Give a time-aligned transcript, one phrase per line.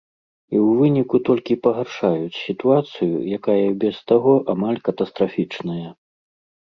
[0.53, 5.83] І ў выніку толькі пагаршаюць сітуацыю, якая і без таго амаль катастрафічная.